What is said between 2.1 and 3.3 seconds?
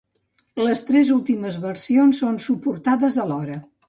són suportades a